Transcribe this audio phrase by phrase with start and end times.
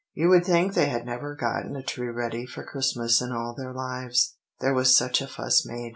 [0.15, 3.71] You would think they never had gotten a tree ready for Christmas in all their
[3.71, 5.89] lives, there was such a fuss made.